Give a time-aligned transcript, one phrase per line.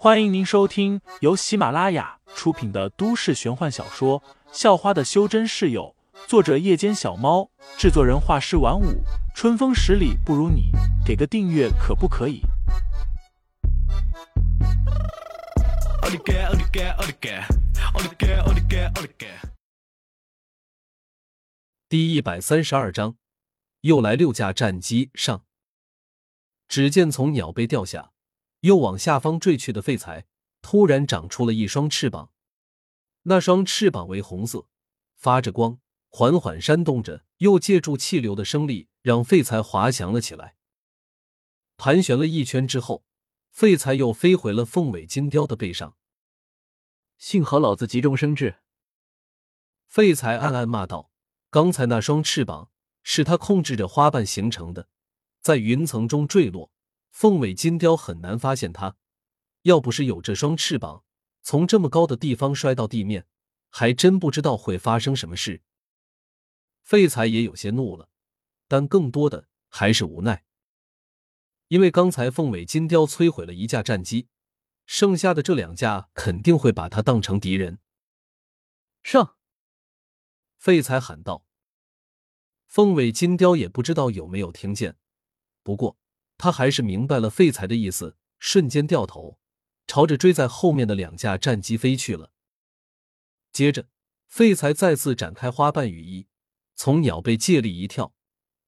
[0.00, 4.20] 欢迎您收听由喜马拉雅出品的都市玄幻小说
[4.52, 5.92] 《校花的修真室友》，
[6.28, 9.02] 作者：夜间小猫，制作人：画师晚舞，
[9.34, 10.70] 春风十里不如你，
[11.04, 12.42] 给个订阅可不可以？
[21.88, 23.16] 第一百三十二章，
[23.80, 25.42] 又来六架战机上。
[26.68, 28.12] 只见从鸟背掉下。
[28.60, 30.26] 又往下方坠去的废材，
[30.62, 32.32] 突然长出了一双翅膀。
[33.22, 34.66] 那双翅膀为红色，
[35.14, 40.56] 发着光，缓缓扇动着，又借助气流的升力，让废材滑翔了起来。
[41.76, 43.04] 盘旋了一圈之后，
[43.50, 45.96] 废材又飞回了凤尾金雕的背上。
[47.18, 48.56] 幸好老子急中生智。
[49.86, 51.10] 废材暗暗骂道
[51.50, 52.70] ：“刚才那双翅膀
[53.02, 54.88] 是他控制着花瓣形成的，
[55.40, 56.70] 在云层中坠落。”
[57.10, 58.96] 凤尾金雕很难发现它，
[59.62, 61.04] 要不是有这双翅膀，
[61.42, 63.26] 从这么高的地方摔到地面，
[63.70, 65.62] 还真不知道会发生什么事。
[66.82, 68.08] 废材也有些怒了，
[68.66, 70.44] 但更多的还是无奈，
[71.68, 74.28] 因为刚才凤尾金雕摧毁了一架战机，
[74.86, 77.78] 剩下的这两架肯定会把他当成敌人。
[79.02, 79.36] 上！
[80.56, 81.44] 废材喊道。
[82.66, 84.96] 凤尾金雕也不知道有没有听见，
[85.62, 85.98] 不过。
[86.38, 89.38] 他还是明白了废材的意思，瞬间掉头，
[89.86, 92.32] 朝着追在后面的两架战机飞去了。
[93.52, 93.88] 接着，
[94.28, 96.28] 废材再次展开花瓣羽翼，
[96.76, 98.14] 从鸟背借力一跳，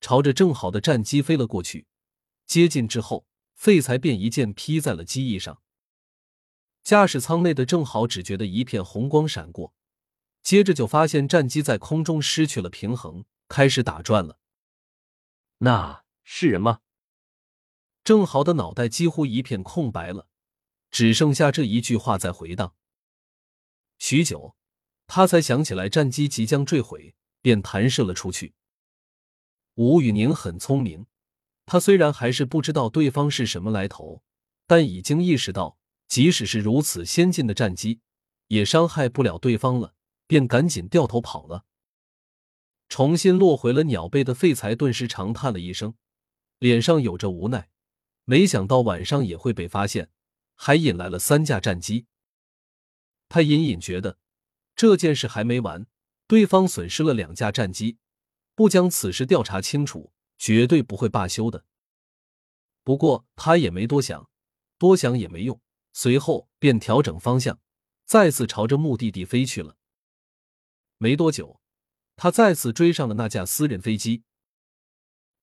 [0.00, 1.86] 朝着正好的战机飞了过去。
[2.46, 5.62] 接近之后，废材便一剑劈在了机翼上。
[6.82, 9.72] 驾驶舱内的正好只觉得一片红光闪过，
[10.42, 14.38] 接着就发现战机在空中失去了平衡，开始打转了。
[15.58, 16.80] 那是人吗？
[18.04, 20.28] 郑豪的脑袋几乎一片空白了，
[20.90, 22.74] 只剩下这一句话在回荡。
[23.98, 24.54] 许久，
[25.06, 28.52] 他才想起来战机即将坠毁，便弹射了出去。
[29.76, 31.06] 吴宇宁很聪明，
[31.64, 34.22] 他虽然还是不知道对方是什么来头，
[34.66, 38.00] 但已经意识到，即使是如此先进的战机，
[38.48, 39.94] 也伤害不了对方了，
[40.26, 41.64] 便赶紧掉头跑了。
[42.90, 45.94] 重新落回了鸟背的废材顿时长叹了一声，
[46.58, 47.70] 脸上有着无奈。
[48.26, 50.10] 没想到晚上也会被发现，
[50.54, 52.06] 还引来了三架战机。
[53.28, 54.18] 他隐隐觉得
[54.74, 55.86] 这件事还没完，
[56.26, 57.98] 对方损失了两架战机，
[58.54, 61.66] 不将此事调查清楚，绝对不会罢休的。
[62.82, 64.30] 不过他也没多想，
[64.78, 65.60] 多想也没用，
[65.92, 67.60] 随后便调整方向，
[68.06, 69.76] 再次朝着目的地飞去了。
[70.96, 71.60] 没多久，
[72.16, 74.22] 他再次追上了那架私人飞机。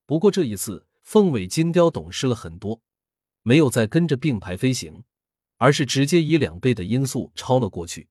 [0.07, 0.87] 不过这一次。
[1.11, 2.81] 凤尾金雕懂事了很多，
[3.41, 5.03] 没有再跟着并排飞行，
[5.57, 8.07] 而是直接以两倍的音速超了过去。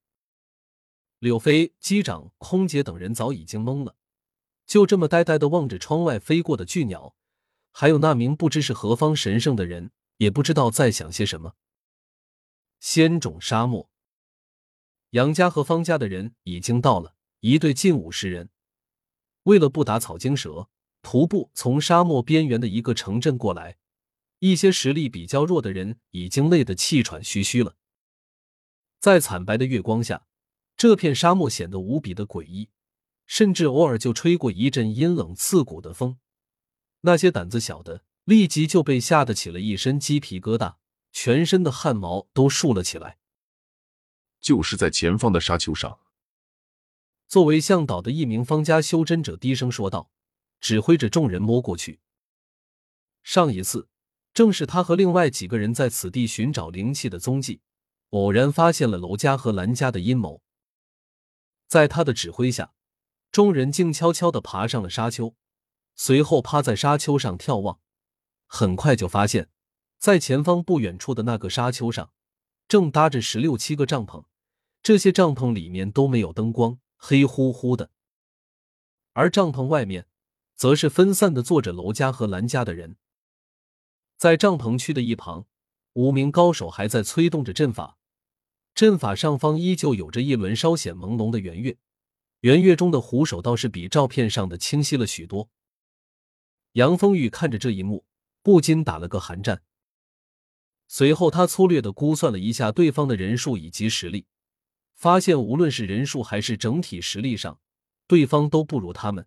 [1.18, 3.96] 柳飞机长、空姐等人早已经懵了，
[4.66, 7.16] 就这么呆呆的望着窗外飞过的巨鸟，
[7.72, 11.54] 还有那名不知是何方神圣的人，也不知道在想些什么。
[12.80, 13.90] 仙种沙漠，
[15.12, 18.50] 杨家和方家的人已经到了，一队近五十人，
[19.44, 20.68] 为了不打草惊蛇。
[21.02, 23.78] 徒步从沙漠边缘的一个城镇过来，
[24.38, 27.76] 一些实力比较弱的人已经累得气喘吁吁了。
[28.98, 30.26] 在惨白的月光下，
[30.76, 32.68] 这片沙漠显得无比的诡异，
[33.26, 36.18] 甚至偶尔就吹过一阵阴冷刺骨的风。
[37.00, 40.76] 那些胆子小的立即就被吓得起了一身鸡皮疙瘩，
[41.12, 43.18] 全身的汗毛都竖了起来。
[44.40, 45.98] 就是在前方的沙丘上。
[47.26, 50.10] 作为向导的一名方家修真者低声说道。
[50.60, 52.00] 指挥着众人摸过去。
[53.22, 53.88] 上一次，
[54.32, 57.60] 正是他和另外几个人在此地寻找灵气的踪迹，
[58.10, 60.42] 偶然发现了娄家和兰家的阴谋。
[61.66, 62.72] 在他的指挥下，
[63.30, 65.34] 众人静悄悄的爬上了沙丘，
[65.94, 67.80] 随后趴在沙丘上眺望。
[68.46, 69.48] 很快就发现，
[69.98, 72.12] 在前方不远处的那个沙丘上，
[72.66, 74.24] 正搭着十六七个帐篷，
[74.82, 77.90] 这些帐篷里面都没有灯光，黑乎乎的，
[79.12, 80.06] 而帐篷外面。
[80.60, 82.98] 则是分散的坐着娄家和兰家的人，
[84.18, 85.46] 在帐篷区的一旁，
[85.94, 87.96] 五名高手还在催动着阵法，
[88.74, 91.78] 阵法上方依旧有着一轮稍显朦胧的圆月，
[92.40, 95.48] 圆月中的虎首倒是比照片上的清晰了许多。
[96.72, 98.04] 杨风玉看着这一幕，
[98.42, 99.62] 不禁打了个寒战。
[100.88, 104.26] 随后，他粗略的估算了一下对方的人数以及实力，
[104.94, 107.58] 发现无论是人数还是整体实力上，
[108.06, 109.26] 对方都不如他们。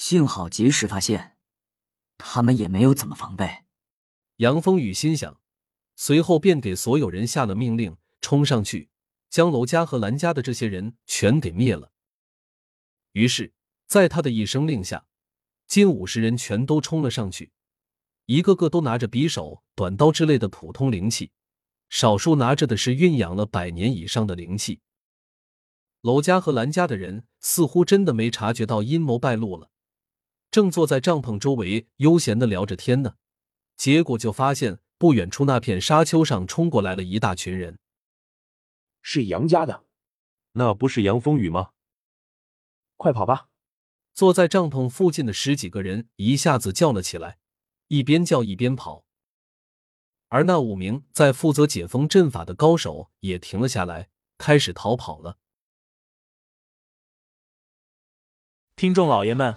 [0.00, 1.36] 幸好及时发现，
[2.16, 3.64] 他们也没有怎么防备。
[4.36, 5.38] 杨风雨心想，
[5.94, 8.88] 随后便给所有人下了命令，冲上去
[9.28, 11.92] 将娄家和兰家的这些人全给灭了。
[13.12, 13.52] 于是，
[13.86, 15.04] 在他的一声令下，
[15.66, 17.52] 近五十人全都冲了上去，
[18.24, 21.30] 一个个都拿着匕首、短刀之类的普通灵器，
[21.90, 24.80] 少数拿着的是蕴养了百年以上的灵气。
[26.00, 29.70] 娄家和兰家的人似乎真的没察觉到阴谋败露了，
[30.50, 33.16] 正坐在帐篷周围悠闲的聊着天呢，
[33.76, 37.78] 结果就发现不远处那片沙丘上冲过来了一大群人。
[39.02, 39.84] 是杨家的，
[40.52, 41.70] 那不是杨风雨吗？
[42.96, 43.48] 快跑吧！
[44.12, 47.38] 坐在帐篷附近的十几个人一下子叫了起来，
[47.86, 49.04] 一边叫一边跑。
[50.28, 55.38] 而那五名在负责解封阵法的高手也停了下来，开始逃跑了。
[58.76, 59.56] 听众老爷们，